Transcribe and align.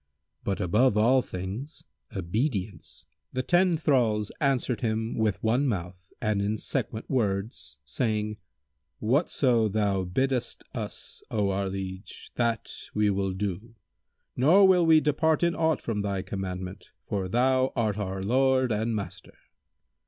But 0.43 0.59
above 0.59 0.97
all 0.97 1.21
things 1.21 1.83
obedience!" 2.17 3.05
The 3.33 3.43
ten 3.43 3.77
thralls 3.77 4.31
answered 4.41 4.81
him 4.81 5.15
with 5.15 5.43
one 5.43 5.67
mouth 5.67 6.11
and 6.19 6.41
in 6.41 6.57
sequent 6.57 7.07
words, 7.07 7.77
saying, 7.85 8.37
"Whatso 8.97 9.67
thou 9.67 10.03
biddest 10.03 10.63
us, 10.73 11.21
O 11.29 11.51
our 11.51 11.69
liege, 11.69 12.31
that 12.33 12.71
we 12.95 13.11
will 13.11 13.33
do, 13.33 13.75
nor 14.35 14.67
will 14.67 14.87
we 14.87 15.01
depart 15.01 15.43
in 15.43 15.53
aught 15.53 15.83
from 15.83 15.99
thy 15.99 16.23
commandment, 16.23 16.89
for 17.05 17.29
thou 17.29 17.71
art 17.75 17.99
our 17.99 18.23
lord 18.23 18.71
and 18.71 18.95
master." 18.95 19.35